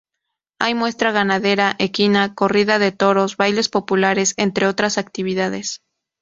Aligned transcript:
Hay 0.59 0.73
muestra 0.73 1.11
ganadera, 1.11 1.75
equina, 1.77 2.33
corrida 2.33 2.79
de 2.79 2.91
toros, 2.91 3.37
bailes 3.37 3.69
populares, 3.69 4.33
entre 4.37 4.65
otras 4.65 4.97
actividades. 4.97 5.83